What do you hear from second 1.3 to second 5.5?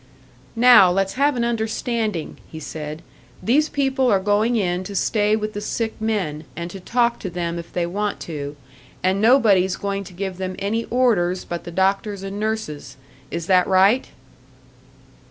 an understanding," he said. "These people are going in to stay